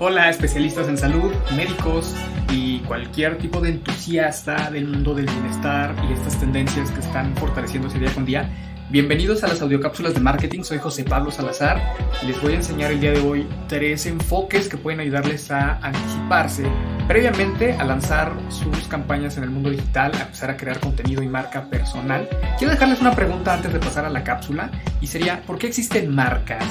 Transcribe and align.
Hola 0.00 0.28
especialistas 0.28 0.88
en 0.88 0.98
salud, 0.98 1.32
médicos 1.54 2.16
y 2.50 2.80
cualquier 2.80 3.38
tipo 3.38 3.60
de 3.60 3.70
entusiasta 3.70 4.68
del 4.72 4.88
mundo 4.88 5.14
del 5.14 5.26
bienestar 5.26 5.94
y 6.10 6.12
estas 6.12 6.40
tendencias 6.40 6.90
que 6.90 6.98
están 6.98 7.36
fortaleciéndose 7.36 8.00
día 8.00 8.12
con 8.12 8.24
día. 8.24 8.50
Bienvenidos 8.90 9.44
a 9.44 9.48
las 9.48 9.62
audiocápsulas 9.62 10.14
de 10.14 10.20
marketing, 10.20 10.64
soy 10.64 10.78
José 10.78 11.04
Pablo 11.04 11.30
Salazar 11.30 11.80
les 12.26 12.40
voy 12.42 12.54
a 12.54 12.56
enseñar 12.56 12.90
el 12.90 13.00
día 13.00 13.12
de 13.12 13.20
hoy 13.20 13.46
tres 13.68 14.06
enfoques 14.06 14.68
que 14.68 14.76
pueden 14.76 14.98
ayudarles 14.98 15.50
a 15.50 15.78
anticiparse 15.78 16.64
previamente 17.06 17.74
a 17.74 17.84
lanzar 17.84 18.32
sus 18.48 18.88
campañas 18.88 19.36
en 19.36 19.44
el 19.44 19.50
mundo 19.50 19.70
digital, 19.70 20.12
a 20.14 20.22
empezar 20.22 20.50
a 20.50 20.56
crear 20.56 20.80
contenido 20.80 21.22
y 21.22 21.28
marca 21.28 21.68
personal. 21.70 22.28
Quiero 22.58 22.72
dejarles 22.72 23.00
una 23.00 23.14
pregunta 23.14 23.54
antes 23.54 23.72
de 23.72 23.78
pasar 23.78 24.06
a 24.06 24.10
la 24.10 24.24
cápsula 24.24 24.70
y 25.00 25.06
sería, 25.06 25.42
¿por 25.42 25.58
qué 25.58 25.66
existen 25.66 26.14
marcas? 26.14 26.64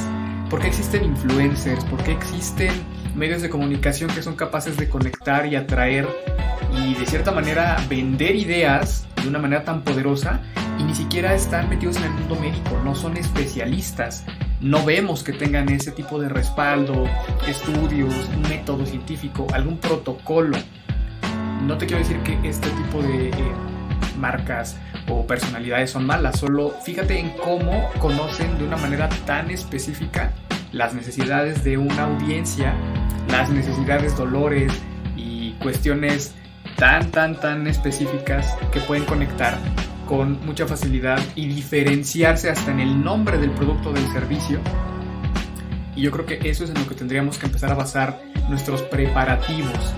¿Por 0.49 0.59
qué 0.59 0.67
existen 0.67 1.03
influencers? 1.03 1.85
¿Por 1.85 2.03
qué 2.03 2.11
existen 2.11 2.71
medios 3.15 3.41
de 3.41 3.49
comunicación 3.49 4.09
que 4.09 4.23
son 4.23 4.35
capaces 4.35 4.77
de 4.77 4.89
conectar 4.89 5.45
y 5.45 5.55
atraer 5.55 6.07
y 6.75 6.95
de 6.95 7.05
cierta 7.05 7.31
manera 7.31 7.77
vender 7.87 8.35
ideas 8.35 9.07
de 9.21 9.27
una 9.27 9.39
manera 9.39 9.63
tan 9.63 9.83
poderosa 9.83 10.41
y 10.79 10.83
ni 10.83 10.95
siquiera 10.95 11.35
están 11.35 11.69
metidos 11.69 11.97
en 11.97 12.03
el 12.03 12.11
mundo 12.11 12.35
médico, 12.35 12.81
no 12.83 12.95
son 12.95 13.17
especialistas. 13.17 14.25
No 14.59 14.83
vemos 14.83 15.23
que 15.23 15.33
tengan 15.33 15.69
ese 15.69 15.91
tipo 15.91 16.19
de 16.19 16.29
respaldo, 16.29 17.05
estudios, 17.47 18.13
un 18.35 18.41
método 18.43 18.85
científico, 18.85 19.45
algún 19.53 19.77
protocolo. 19.77 20.57
No 21.63 21.77
te 21.77 21.85
quiero 21.85 21.99
decir 21.99 22.17
que 22.19 22.39
este 22.47 22.69
tipo 22.69 23.01
de 23.03 23.29
eh, 23.29 23.33
marcas 24.17 24.77
o 25.07 25.27
personalidades 25.27 25.91
son 25.91 26.05
malas, 26.05 26.39
solo 26.39 26.71
fíjate 26.83 27.19
en 27.19 27.31
cómo 27.31 27.89
conocen 27.99 28.57
de 28.57 28.63
una 28.63 28.77
manera 28.77 29.09
tan 29.25 29.51
específica 29.51 30.31
las 30.73 30.93
necesidades 30.95 31.63
de 31.63 31.77
una 31.77 32.03
audiencia, 32.05 32.73
las 33.29 33.49
necesidades, 33.49 34.17
dolores 34.17 34.73
y 35.15 35.51
cuestiones 35.61 36.33
tan, 36.77 37.11
tan, 37.11 37.39
tan 37.39 37.67
específicas 37.67 38.57
que 38.71 38.79
pueden 38.81 39.05
conectar 39.05 39.57
con 40.07 40.43
mucha 40.45 40.67
facilidad 40.67 41.19
y 41.35 41.47
diferenciarse 41.47 42.49
hasta 42.49 42.71
en 42.71 42.79
el 42.79 43.03
nombre 43.03 43.37
del 43.37 43.51
producto 43.51 43.89
o 43.89 43.93
del 43.93 44.05
servicio. 44.11 44.59
Y 45.95 46.01
yo 46.01 46.11
creo 46.11 46.25
que 46.25 46.49
eso 46.49 46.63
es 46.63 46.71
en 46.71 46.79
lo 46.79 46.87
que 46.87 46.95
tendríamos 46.95 47.37
que 47.37 47.45
empezar 47.45 47.71
a 47.71 47.75
basar 47.75 48.19
nuestros 48.49 48.81
preparativos. 48.81 49.93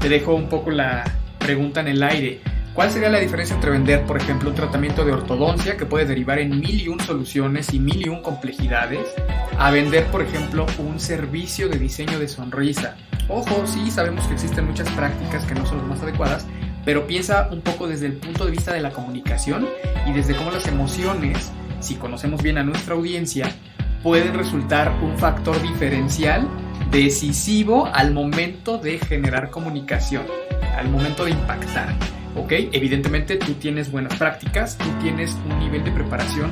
Te 0.00 0.08
dejo 0.08 0.34
un 0.34 0.48
poco 0.48 0.70
la 0.70 1.04
pregunta 1.38 1.80
en 1.80 1.88
el 1.88 2.02
aire. 2.02 2.40
¿Cuál 2.72 2.92
sería 2.92 3.10
la 3.10 3.18
diferencia 3.18 3.56
entre 3.56 3.72
vender, 3.72 4.06
por 4.06 4.16
ejemplo, 4.16 4.48
un 4.48 4.54
tratamiento 4.54 5.04
de 5.04 5.12
ortodoncia 5.12 5.76
que 5.76 5.86
puede 5.86 6.04
derivar 6.06 6.38
en 6.38 6.60
mil 6.60 6.80
y 6.80 6.86
un 6.86 7.00
soluciones 7.00 7.74
y 7.74 7.80
mil 7.80 8.06
y 8.06 8.08
un 8.08 8.22
complejidades, 8.22 9.12
a 9.60 9.70
vender, 9.70 10.06
por 10.06 10.22
ejemplo, 10.22 10.64
un 10.78 10.98
servicio 10.98 11.68
de 11.68 11.78
diseño 11.78 12.18
de 12.18 12.28
sonrisa? 12.28 12.96
Ojo, 13.28 13.66
sí, 13.66 13.90
sabemos 13.90 14.26
que 14.26 14.32
existen 14.32 14.64
muchas 14.64 14.88
prácticas 14.92 15.44
que 15.44 15.54
no 15.54 15.66
son 15.66 15.78
las 15.78 15.86
más 15.86 16.02
adecuadas, 16.02 16.46
pero 16.82 17.06
piensa 17.06 17.50
un 17.52 17.60
poco 17.60 17.86
desde 17.86 18.06
el 18.06 18.14
punto 18.14 18.46
de 18.46 18.52
vista 18.52 18.72
de 18.72 18.80
la 18.80 18.90
comunicación 18.90 19.68
y 20.06 20.14
desde 20.14 20.34
cómo 20.34 20.50
las 20.50 20.66
emociones, 20.66 21.52
si 21.78 21.96
conocemos 21.96 22.42
bien 22.42 22.56
a 22.56 22.64
nuestra 22.64 22.94
audiencia, 22.94 23.54
pueden 24.02 24.32
resultar 24.32 24.98
un 25.02 25.18
factor 25.18 25.60
diferencial 25.60 26.48
decisivo 26.90 27.86
al 27.92 28.14
momento 28.14 28.78
de 28.78 28.98
generar 28.98 29.50
comunicación, 29.50 30.22
al 30.74 30.88
momento 30.88 31.26
de 31.26 31.32
impactar. 31.32 31.94
¿ok? 32.34 32.52
Evidentemente 32.72 33.36
tú 33.36 33.52
tienes 33.54 33.90
buenas 33.90 34.16
prácticas, 34.16 34.78
tú 34.78 34.86
tienes 35.02 35.36
un 35.50 35.58
nivel 35.58 35.84
de 35.84 35.90
preparación 35.90 36.50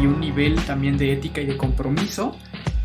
y 0.00 0.06
un 0.06 0.20
nivel 0.20 0.56
también 0.64 0.96
de 0.96 1.12
ética 1.12 1.40
y 1.40 1.46
de 1.46 1.56
compromiso, 1.56 2.36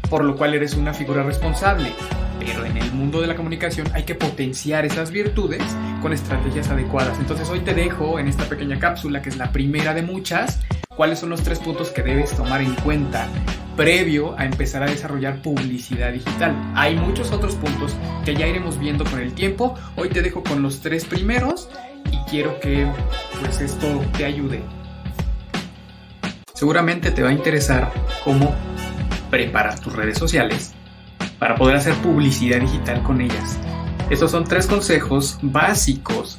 por 0.10 0.24
lo 0.24 0.36
cual 0.36 0.54
eres 0.54 0.76
una 0.76 0.94
figura 0.94 1.24
responsable. 1.24 1.92
Pero 2.40 2.66
en 2.66 2.78
el 2.78 2.92
mundo 2.92 3.22
de 3.22 3.28
la 3.28 3.36
comunicación 3.36 3.88
hay 3.94 4.04
que 4.04 4.16
potenciar 4.16 4.86
esas 4.86 5.12
virtudes 5.12 5.64
con 6.02 6.14
estrategias 6.14 6.70
adecuadas. 6.70 7.18
Entonces 7.20 7.50
hoy 7.50 7.60
te 7.62 7.74
dejo 7.74 8.20
en 8.20 8.28
esta 8.28 8.46
pequeña 8.46 8.80
cápsula, 8.80 9.22
que 9.22 9.30
es 9.30 9.38
la 9.38 9.52
primera 9.52 9.94
de 9.94 10.02
muchas, 10.02 10.60
cuáles 10.90 11.20
son 11.20 11.30
los 11.30 11.44
tres 11.44 11.60
puntos 11.60 11.90
que 11.90 12.04
debes 12.04 12.32
tomar 12.36 12.62
en 12.62 12.74
cuenta 12.76 13.28
previo 13.76 14.38
a 14.38 14.46
empezar 14.46 14.84
a 14.84 14.88
desarrollar 14.88 15.42
publicidad 15.42 16.12
digital. 16.12 16.56
Hay 16.76 16.96
muchos 16.96 17.32
otros 17.32 17.56
puntos 17.56 17.96
que 18.26 18.36
ya 18.36 18.48
iremos 18.48 18.78
viendo 18.80 19.04
con 19.04 19.20
el 19.20 19.34
tiempo. 19.34 19.76
Hoy 19.96 20.10
te 20.10 20.22
dejo 20.22 20.44
con 20.44 20.62
los 20.62 20.82
tres 20.82 21.06
primeros 21.06 21.70
y 22.12 22.18
quiero 22.30 22.60
que 22.60 22.88
pues 23.40 23.62
esto 23.62 24.02
te 24.18 24.26
ayude. 24.26 24.62
Seguramente 26.54 27.12
te 27.12 27.24
va 27.24 27.30
a 27.30 27.34
interesar 27.34 27.92
cómo 28.24 28.54
preparar 29.34 29.80
tus 29.80 29.92
redes 29.94 30.20
sociales 30.20 30.76
para 31.40 31.56
poder 31.56 31.78
hacer 31.78 31.96
publicidad 31.96 32.60
digital 32.60 33.02
con 33.02 33.20
ellas. 33.20 33.58
Estos 34.12 34.30
son 34.30 34.44
tres 34.44 34.68
consejos 34.68 35.40
básicos 35.42 36.38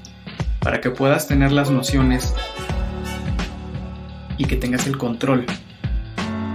para 0.61 0.81
que 0.81 0.91
puedas 0.91 1.27
tener 1.27 1.51
las 1.51 1.73
nociones 1.73 2.33
y 4.39 4.45
que 4.45 4.55
tengas 4.55 4.87
el 4.87 4.97
control 4.97 5.45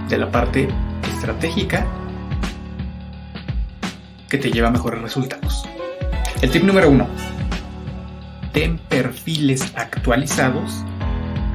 de 0.08 0.16
la 0.16 0.30
parte 0.30 0.68
estratégica 1.14 1.86
que 4.30 4.38
te 4.38 4.50
lleva 4.50 4.68
a 4.68 4.70
mejores 4.70 5.02
resultados. 5.02 5.68
El 6.40 6.50
tip 6.50 6.64
número 6.64 6.88
uno, 6.88 7.06
ten 8.54 8.78
perfiles 8.78 9.74
actualizados 9.76 10.86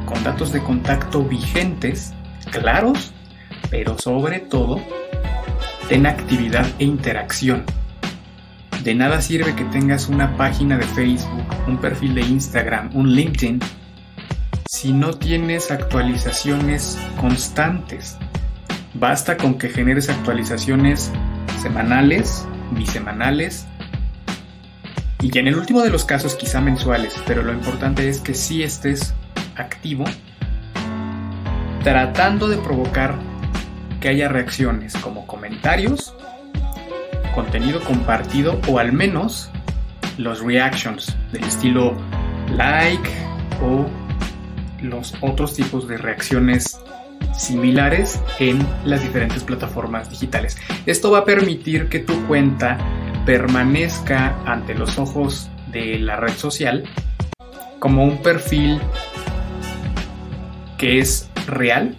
con 0.05 0.23
datos 0.23 0.53
de 0.53 0.61
contacto 0.61 1.23
vigentes, 1.23 2.13
claros, 2.51 3.14
pero 3.75 3.97
sobre 3.97 4.39
todo, 4.39 4.81
ten 5.89 6.05
actividad 6.05 6.65
e 6.79 6.85
interacción. 6.85 7.65
De 8.85 8.95
nada 8.95 9.19
sirve 9.19 9.53
que 9.53 9.65
tengas 9.65 10.07
una 10.07 10.37
página 10.37 10.77
de 10.77 10.85
Facebook, 10.85 11.43
un 11.67 11.77
perfil 11.79 12.15
de 12.15 12.21
Instagram, 12.21 12.91
un 12.93 13.13
LinkedIn, 13.13 13.59
si 14.65 14.93
no 14.93 15.15
tienes 15.15 15.71
actualizaciones 15.71 16.97
constantes. 17.19 18.17
Basta 18.93 19.35
con 19.35 19.57
que 19.57 19.67
generes 19.67 20.07
actualizaciones 20.07 21.11
semanales, 21.61 22.47
bisemanales 22.71 23.67
y 25.21 25.37
en 25.37 25.49
el 25.49 25.55
último 25.55 25.81
de 25.81 25.89
los 25.89 26.05
casos 26.05 26.35
quizá 26.35 26.61
mensuales, 26.61 27.13
pero 27.27 27.43
lo 27.43 27.51
importante 27.51 28.07
es 28.07 28.21
que 28.21 28.35
sí 28.35 28.63
estés 28.63 29.13
activo 29.57 30.05
tratando 31.83 32.47
de 32.47 32.57
provocar 32.57 33.34
que 34.05 34.09
haya 34.09 34.29
reacciones 34.29 34.93
como 34.97 35.25
comentarios, 35.25 36.13
contenido 37.33 37.79
compartido 37.83 38.61
o 38.67 38.77
al 38.77 38.93
menos 38.93 39.49
los 40.19 40.43
reactions 40.43 41.17
del 41.31 41.43
estilo 41.43 41.97
like 42.55 43.09
o 43.63 43.87
los 44.83 45.15
otros 45.21 45.55
tipos 45.55 45.87
de 45.87 45.97
reacciones 45.97 46.79
similares 47.35 48.21
en 48.37 48.63
las 48.85 49.01
diferentes 49.01 49.43
plataformas 49.43 50.07
digitales. 50.07 50.55
Esto 50.85 51.09
va 51.09 51.19
a 51.21 51.25
permitir 51.25 51.89
que 51.89 51.97
tu 51.97 52.27
cuenta 52.27 52.77
permanezca 53.25 54.35
ante 54.45 54.75
los 54.75 54.99
ojos 54.99 55.49
de 55.71 55.97
la 55.97 56.17
red 56.17 56.33
social 56.33 56.83
como 57.79 58.05
un 58.05 58.21
perfil 58.21 58.79
que 60.77 60.99
es 60.99 61.27
real, 61.47 61.97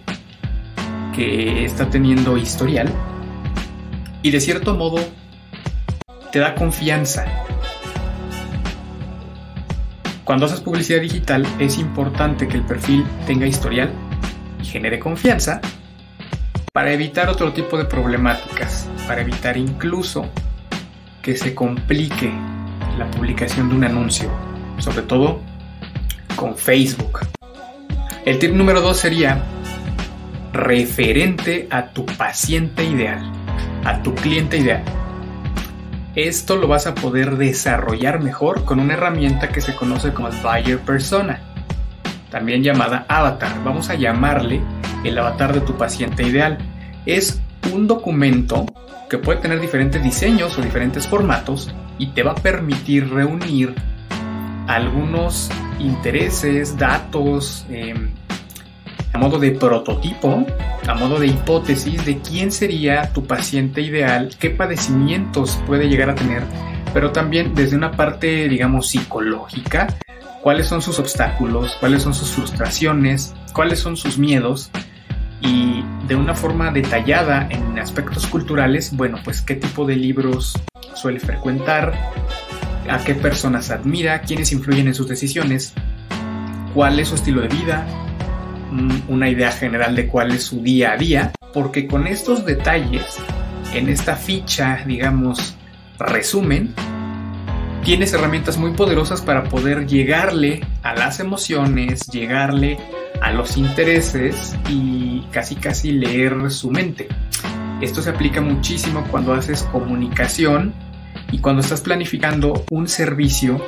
que 1.17 1.65
está 1.65 1.89
teniendo 1.89 2.37
historial 2.37 2.87
y 4.21 4.29
de 4.29 4.39
cierto 4.39 4.75
modo 4.75 4.99
te 6.31 6.37
da 6.37 6.53
confianza. 6.53 7.25
Cuando 10.23 10.45
haces 10.45 10.61
publicidad 10.61 11.01
digital 11.01 11.47
es 11.57 11.79
importante 11.79 12.47
que 12.47 12.57
el 12.57 12.63
perfil 12.63 13.03
tenga 13.25 13.47
historial 13.47 13.89
y 14.61 14.65
genere 14.65 14.99
confianza 14.99 15.59
para 16.71 16.93
evitar 16.93 17.29
otro 17.29 17.51
tipo 17.51 17.79
de 17.79 17.85
problemáticas, 17.85 18.87
para 19.07 19.21
evitar 19.21 19.57
incluso 19.57 20.29
que 21.23 21.35
se 21.35 21.55
complique 21.55 22.31
la 22.99 23.09
publicación 23.09 23.69
de 23.69 23.75
un 23.75 23.83
anuncio, 23.85 24.29
sobre 24.77 25.01
todo 25.01 25.41
con 26.35 26.55
Facebook. 26.55 27.21
El 28.23 28.37
tip 28.37 28.53
número 28.53 28.81
dos 28.81 28.97
sería 28.97 29.43
referente 30.57 31.67
a 31.71 31.87
tu 31.87 32.05
paciente 32.05 32.83
ideal, 32.83 33.31
a 33.85 34.01
tu 34.01 34.13
cliente 34.15 34.57
ideal. 34.57 34.83
Esto 36.15 36.55
lo 36.55 36.67
vas 36.67 36.87
a 36.87 36.95
poder 36.95 37.37
desarrollar 37.37 38.21
mejor 38.21 38.65
con 38.65 38.79
una 38.79 38.95
herramienta 38.95 39.49
que 39.49 39.61
se 39.61 39.75
conoce 39.75 40.13
como 40.13 40.29
Buyer 40.29 40.79
Persona, 40.79 41.39
también 42.31 42.63
llamada 42.63 43.05
Avatar. 43.07 43.63
Vamos 43.63 43.89
a 43.89 43.95
llamarle 43.95 44.61
el 45.03 45.17
avatar 45.17 45.53
de 45.53 45.61
tu 45.61 45.77
paciente 45.77 46.23
ideal. 46.23 46.57
Es 47.05 47.39
un 47.71 47.87
documento 47.87 48.65
que 49.09 49.19
puede 49.19 49.39
tener 49.39 49.59
diferentes 49.59 50.03
diseños 50.03 50.57
o 50.57 50.61
diferentes 50.61 51.07
formatos 51.07 51.71
y 51.97 52.07
te 52.07 52.23
va 52.23 52.31
a 52.31 52.35
permitir 52.35 53.09
reunir 53.09 53.75
algunos 54.67 55.49
intereses, 55.79 56.77
datos, 56.77 57.65
em, 57.69 58.09
a 59.17 59.19
modo 59.19 59.39
de 59.39 59.49
prototipo, 59.49 60.45
a 60.87 60.93
modo 60.93 61.17
de 61.19 61.25
hipótesis 61.25 62.05
de 62.05 62.19
quién 62.19 62.51
sería 62.51 63.11
tu 63.13 63.25
paciente 63.25 63.81
ideal, 63.81 64.35
qué 64.39 64.51
padecimientos 64.51 65.59
puede 65.65 65.89
llegar 65.89 66.11
a 66.11 66.13
tener, 66.13 66.43
pero 66.93 67.11
también 67.11 67.55
desde 67.55 67.75
una 67.75 67.93
parte, 67.93 68.47
digamos, 68.47 68.89
psicológica, 68.89 69.87
cuáles 70.43 70.67
son 70.67 70.83
sus 70.83 70.99
obstáculos, 70.99 71.75
cuáles 71.79 72.03
son 72.03 72.13
sus 72.13 72.29
frustraciones, 72.29 73.33
cuáles 73.53 73.79
son 73.79 73.97
sus 73.97 74.19
miedos 74.19 74.69
y 75.41 75.83
de 76.07 76.15
una 76.15 76.35
forma 76.35 76.69
detallada 76.69 77.47
en 77.49 77.79
aspectos 77.79 78.27
culturales, 78.27 78.95
bueno, 78.95 79.17
pues 79.23 79.41
qué 79.41 79.55
tipo 79.55 79.87
de 79.87 79.95
libros 79.95 80.53
suele 80.93 81.19
frecuentar, 81.19 81.91
a 82.87 82.99
qué 83.03 83.15
personas 83.15 83.71
admira, 83.71 84.21
quiénes 84.21 84.51
influyen 84.51 84.85
en 84.85 84.93
sus 84.93 85.07
decisiones, 85.07 85.73
cuál 86.75 86.99
es 86.99 87.07
su 87.07 87.15
estilo 87.15 87.41
de 87.41 87.47
vida, 87.47 87.87
una 89.07 89.29
idea 89.29 89.51
general 89.51 89.95
de 89.95 90.07
cuál 90.07 90.31
es 90.31 90.43
su 90.43 90.61
día 90.61 90.93
a 90.93 90.97
día, 90.97 91.31
porque 91.53 91.87
con 91.87 92.07
estos 92.07 92.45
detalles, 92.45 93.17
en 93.73 93.89
esta 93.89 94.15
ficha, 94.15 94.83
digamos, 94.85 95.55
resumen, 95.99 96.73
tienes 97.83 98.13
herramientas 98.13 98.57
muy 98.57 98.71
poderosas 98.71 99.21
para 99.21 99.45
poder 99.45 99.87
llegarle 99.87 100.61
a 100.83 100.93
las 100.93 101.19
emociones, 101.19 102.07
llegarle 102.07 102.77
a 103.21 103.31
los 103.31 103.57
intereses 103.57 104.55
y 104.69 105.21
casi 105.31 105.55
casi 105.55 105.91
leer 105.91 106.51
su 106.51 106.69
mente. 106.69 107.07
Esto 107.81 108.01
se 108.01 108.09
aplica 108.09 108.41
muchísimo 108.41 109.05
cuando 109.09 109.33
haces 109.33 109.63
comunicación 109.63 110.73
y 111.31 111.39
cuando 111.39 111.61
estás 111.61 111.81
planificando 111.81 112.65
un 112.71 112.87
servicio 112.87 113.61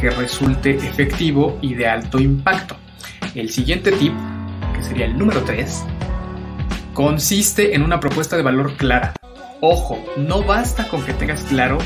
que 0.00 0.10
resulte 0.10 0.76
efectivo 0.76 1.58
y 1.60 1.74
de 1.74 1.88
alto 1.88 2.20
impacto. 2.20 2.76
El 3.34 3.50
siguiente 3.50 3.92
tip, 3.92 4.12
que 4.78 4.84
sería 4.84 5.06
el 5.06 5.18
número 5.18 5.42
3, 5.42 5.84
consiste 6.94 7.74
en 7.74 7.82
una 7.82 8.00
propuesta 8.00 8.36
de 8.36 8.42
valor 8.42 8.76
clara. 8.76 9.14
Ojo, 9.60 10.02
no 10.16 10.42
basta 10.42 10.88
con 10.88 11.04
que 11.04 11.12
tengas 11.12 11.42
claro 11.44 11.78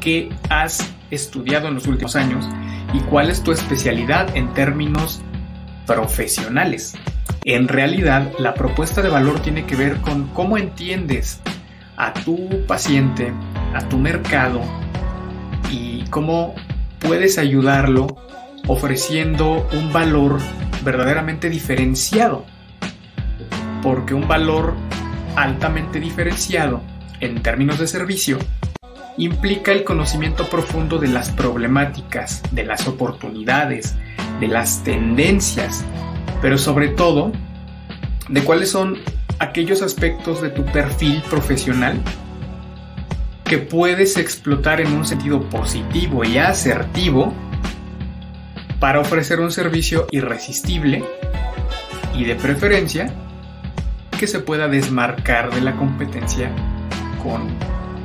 qué 0.00 0.30
has 0.48 0.88
estudiado 1.10 1.68
en 1.68 1.74
los 1.74 1.86
últimos 1.86 2.16
años 2.16 2.48
y 2.92 3.00
cuál 3.00 3.30
es 3.30 3.42
tu 3.42 3.52
especialidad 3.52 4.34
en 4.36 4.52
términos 4.54 5.20
profesionales. 5.86 6.94
En 7.44 7.68
realidad, 7.68 8.32
la 8.38 8.54
propuesta 8.54 9.02
de 9.02 9.08
valor 9.08 9.40
tiene 9.40 9.66
que 9.66 9.76
ver 9.76 9.98
con 9.98 10.28
cómo 10.28 10.58
entiendes 10.58 11.40
a 11.96 12.12
tu 12.12 12.64
paciente, 12.66 13.32
a 13.74 13.88
tu 13.88 13.98
mercado 13.98 14.60
y 15.70 16.04
cómo 16.10 16.54
puedes 17.00 17.38
ayudarlo 17.38 18.06
ofreciendo 18.66 19.66
un 19.72 19.92
valor 19.92 20.38
verdaderamente 20.88 21.50
diferenciado. 21.50 22.46
Porque 23.82 24.14
un 24.14 24.26
valor 24.26 24.74
altamente 25.36 26.00
diferenciado 26.00 26.80
en 27.20 27.42
términos 27.42 27.78
de 27.78 27.86
servicio 27.86 28.38
implica 29.18 29.70
el 29.72 29.84
conocimiento 29.84 30.48
profundo 30.48 30.98
de 30.98 31.08
las 31.08 31.28
problemáticas, 31.28 32.42
de 32.52 32.64
las 32.64 32.88
oportunidades, 32.88 33.96
de 34.40 34.48
las 34.48 34.82
tendencias, 34.82 35.84
pero 36.40 36.56
sobre 36.56 36.88
todo 36.88 37.32
de 38.30 38.42
cuáles 38.42 38.70
son 38.70 38.96
aquellos 39.40 39.82
aspectos 39.82 40.40
de 40.40 40.48
tu 40.48 40.64
perfil 40.64 41.22
profesional 41.28 42.00
que 43.44 43.58
puedes 43.58 44.16
explotar 44.16 44.80
en 44.80 44.92
un 44.92 45.04
sentido 45.04 45.42
positivo 45.50 46.24
y 46.24 46.38
asertivo 46.38 47.34
para 48.80 49.00
ofrecer 49.00 49.40
un 49.40 49.50
servicio 49.50 50.06
irresistible 50.10 51.04
y 52.14 52.24
de 52.24 52.34
preferencia 52.34 53.12
que 54.18 54.26
se 54.26 54.40
pueda 54.40 54.68
desmarcar 54.68 55.54
de 55.54 55.60
la 55.60 55.76
competencia 55.76 56.50
con 57.22 57.48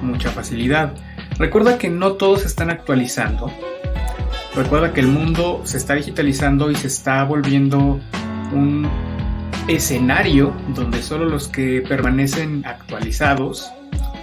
mucha 0.02 0.30
facilidad. 0.32 0.94
Recuerda 1.38 1.78
que 1.78 1.90
no 1.90 2.14
todos 2.14 2.46
están 2.46 2.70
actualizando 2.70 3.52
Recuerda 4.56 4.94
que 4.94 5.00
el 5.00 5.08
mundo 5.08 5.62
se 5.64 5.78
está 5.78 5.96
digitalizando 5.96 6.70
y 6.70 6.76
se 6.76 6.86
está 6.86 7.24
volviendo 7.24 8.00
un 8.52 8.88
escenario 9.68 10.54
donde 10.76 11.02
solo 11.02 11.26
los 11.26 11.48
que 11.48 11.82
permanecen 11.82 12.64
actualizados 12.64 13.72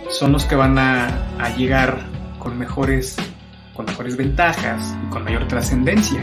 son 0.09 0.31
los 0.31 0.45
que 0.45 0.55
van 0.55 0.79
a, 0.79 1.09
llegar 1.57 2.07
con 2.39 2.57
mejores, 2.57 3.17
con 3.81 3.87
mejores 3.87 4.17
ventajas 4.17 4.95
y 5.07 5.11
con 5.11 5.25
mayor 5.25 5.49
trascendencia. 5.49 6.23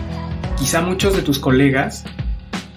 Quizá 0.57 0.81
muchos 0.81 1.15
de 1.15 1.23
tus 1.23 1.39
colegas 1.39 2.05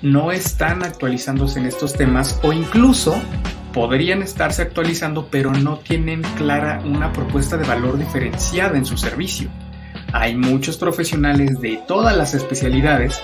no 0.03 0.33
están 0.33 0.83
actualizándose 0.83 1.61
en 1.61 1.67
estos 1.67 1.93
temas 1.93 2.41
o 2.43 2.53
incluso 2.53 3.21
podrían 3.75 4.23
estarse 4.23 4.63
actualizando 4.63 5.29
pero 5.31 5.53
no 5.53 5.79
tienen 5.79 6.23
clara 6.37 6.81
una 6.85 7.13
propuesta 7.13 7.57
de 7.57 7.67
valor 7.67 7.99
diferenciada 7.99 8.77
en 8.77 8.85
su 8.85 8.97
servicio 8.97 9.51
hay 10.13 10.37
muchos 10.37 10.77
profesionales 10.77 11.61
de 11.61 11.81
todas 11.87 12.17
las 12.17 12.35
especialidades 12.35 13.21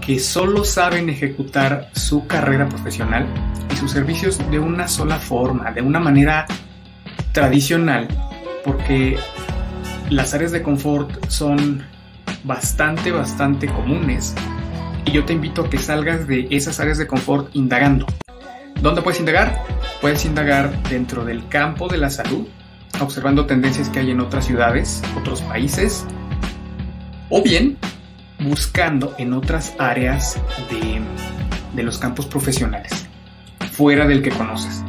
que 0.00 0.18
solo 0.18 0.64
saben 0.64 1.08
ejecutar 1.08 1.90
su 1.92 2.26
carrera 2.26 2.68
profesional 2.68 3.26
y 3.72 3.76
sus 3.76 3.90
servicios 3.90 4.38
de 4.50 4.58
una 4.58 4.88
sola 4.88 5.18
forma, 5.18 5.72
de 5.72 5.82
una 5.82 6.00
manera 6.00 6.46
tradicional, 7.32 8.08
porque 8.64 9.18
las 10.10 10.34
áreas 10.34 10.50
de 10.50 10.62
confort 10.62 11.28
son 11.28 11.82
bastante, 12.42 13.12
bastante 13.12 13.68
comunes. 13.68 14.34
Y 15.06 15.12
yo 15.12 15.24
te 15.24 15.32
invito 15.32 15.62
a 15.62 15.70
que 15.70 15.78
salgas 15.78 16.26
de 16.26 16.48
esas 16.50 16.80
áreas 16.80 16.98
de 16.98 17.06
confort 17.06 17.48
indagando. 17.54 18.06
¿Dónde 18.82 19.02
puedes 19.02 19.20
indagar? 19.20 19.64
Puedes 20.00 20.24
indagar 20.24 20.82
dentro 20.88 21.24
del 21.24 21.46
campo 21.48 21.88
de 21.88 21.98
la 21.98 22.10
salud, 22.10 22.46
observando 23.00 23.46
tendencias 23.46 23.88
que 23.88 24.00
hay 24.00 24.10
en 24.10 24.20
otras 24.20 24.46
ciudades, 24.46 25.02
otros 25.16 25.42
países, 25.42 26.04
o 27.28 27.42
bien 27.42 27.78
buscando 28.40 29.14
en 29.18 29.32
otras 29.32 29.74
áreas 29.78 30.40
de, 30.70 31.00
de 31.74 31.82
los 31.82 31.98
campos 31.98 32.26
profesionales, 32.26 33.06
fuera 33.72 34.06
del 34.06 34.22
que 34.22 34.30
conoces. 34.30 34.82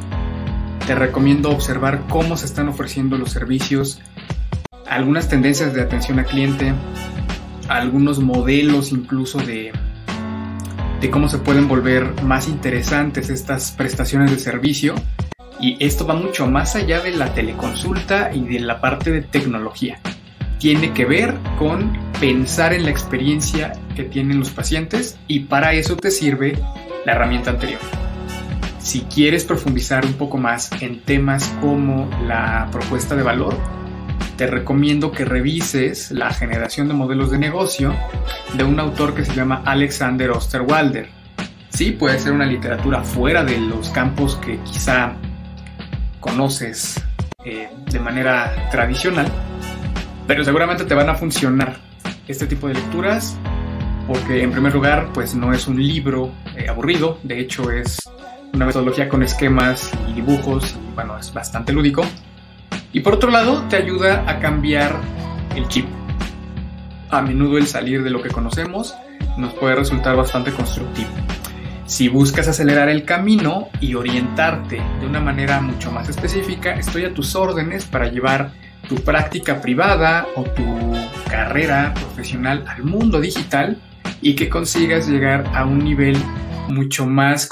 Te 0.88 0.96
recomiendo 0.96 1.52
observar 1.52 2.04
cómo 2.10 2.38
se 2.38 2.48
están 2.48 2.70
ofreciendo 2.70 3.18
los 3.18 3.32
servicios, 3.32 4.00
algunas 4.92 5.30
tendencias 5.30 5.74
de 5.74 5.82
atención 5.82 6.20
al 6.20 6.26
cliente, 6.26 6.74
algunos 7.70 8.20
modelos 8.20 8.92
incluso 8.92 9.40
de, 9.40 9.72
de 11.00 11.10
cómo 11.10 11.30
se 11.30 11.38
pueden 11.38 11.70
volver 11.70 12.22
más 12.24 12.50
interesantes 12.50 13.30
estas 13.30 13.72
prestaciones 13.72 14.32
de 14.32 14.38
servicio 14.38 14.96
y 15.62 15.78
esto 15.80 16.06
va 16.06 16.14
mucho 16.14 16.46
más 16.46 16.76
allá 16.76 17.00
de 17.00 17.12
la 17.12 17.34
teleconsulta 17.34 18.32
y 18.34 18.42
de 18.42 18.60
la 18.60 18.82
parte 18.82 19.12
de 19.12 19.22
tecnología. 19.22 20.02
Tiene 20.60 20.92
que 20.92 21.06
ver 21.06 21.38
con 21.58 21.98
pensar 22.20 22.74
en 22.74 22.84
la 22.84 22.92
experiencia 22.92 23.72
que 23.96 24.04
tienen 24.04 24.40
los 24.40 24.50
pacientes 24.50 25.18
y 25.26 25.42
para 25.42 25.72
eso 25.72 25.96
te 25.96 26.12
sirve 26.12 26.60
la 27.06 27.14
herramienta 27.14 27.52
anterior. 27.52 27.80
Si 28.80 29.02
quieres 29.04 29.46
profundizar 29.46 30.06
un 30.06 30.14
poco 30.16 30.38
más 30.38 30.70
en 30.82 31.00
temas 31.00 31.46
como 31.62 32.10
la 32.28 32.68
propuesta 32.72 33.16
de 33.16 33.24
valor, 33.24 33.56
te 34.38 34.48
recomiendo 34.48 35.12
que 35.12 35.26
revises 35.26 36.12
la 36.12 36.34
generación 36.34 36.88
de 36.88 36.94
modelos 36.94 37.32
de 37.32 37.38
negocio 37.38 37.96
de 38.54 38.64
un 38.64 38.80
autor 38.80 39.14
que 39.14 39.26
se 39.26 39.34
llama 39.34 39.62
Alexander 39.66 40.32
Osterwalder. 40.32 41.10
Sí, 41.70 41.92
puede 41.92 42.20
ser 42.20 42.34
una 42.34 42.46
literatura 42.46 43.04
fuera 43.04 43.44
de 43.44 43.58
los 43.58 43.90
campos 43.90 44.36
que 44.38 44.60
quizá 44.60 45.14
conoces 46.20 47.02
eh, 47.46 47.70
de 47.90 48.00
manera 48.00 48.70
tradicional, 48.72 49.28
pero 50.28 50.44
seguramente 50.44 50.86
te 50.86 50.94
van 50.94 51.10
a 51.10 51.16
funcionar 51.16 51.78
este 52.28 52.46
tipo 52.46 52.68
de 52.68 52.76
lecturas 52.76 53.38
porque 54.08 54.44
en 54.44 54.52
primer 54.52 54.74
lugar 54.74 55.10
pues 55.14 55.36
no 55.36 55.54
es 55.54 55.68
un 55.68 55.82
libro 55.82 56.32
eh, 56.56 56.68
aburrido, 56.70 57.20
de 57.24 57.40
hecho 57.40 57.72
es 57.72 57.98
una 58.54 58.66
metodología 58.66 59.08
con 59.08 59.24
esquemas 59.24 59.92
y 60.10 60.14
dibujos 60.14 60.76
y 60.76 60.94
bueno, 60.94 61.18
es 61.18 61.34
bastante 61.34 61.72
lúdico. 61.72 62.04
Y 62.94 63.00
por 63.02 63.14
otro 63.16 63.32
lado 63.32 63.64
te 63.70 63.78
ayuda 63.78 64.24
a 64.28 64.40
cambiar 64.40 65.00
el 65.56 65.68
chip. 65.68 65.86
A 67.10 67.22
menudo 67.22 67.58
el 67.58 67.68
salir 67.68 68.04
de 68.04 68.10
lo 68.10 68.22
que 68.22 68.30
conocemos 68.30 68.96
nos 69.38 69.54
puede 69.54 69.76
resultar 69.76 70.16
bastante 70.16 70.52
constructivo. 70.52 71.10
Si 71.86 72.08
buscas 72.08 72.48
acelerar 72.48 72.90
el 72.90 73.04
camino 73.04 73.70
y 73.82 73.96
orientarte 73.96 74.82
de 75.00 75.06
una 75.06 75.20
manera 75.20 75.60
mucho 75.60 75.92
más 75.92 76.08
específica, 76.08 76.74
estoy 76.76 77.06
a 77.06 77.14
tus 77.14 77.36
órdenes 77.36 77.86
para 77.86 78.08
llevar 78.08 78.52
tu 78.88 78.96
práctica 78.96 79.62
privada 79.62 80.28
o 80.36 80.44
tu 80.44 80.64
carrera 81.30 81.94
profesional 81.94 82.66
al 82.68 82.84
mundo 82.84 83.20
digital 83.20 83.78
y 84.22 84.36
que 84.36 84.50
consigas 84.50 85.08
llegar 85.08 85.50
a 85.54 85.66
un 85.66 85.80
nivel 85.80 86.18
mucho 86.70 87.06
más 87.06 87.46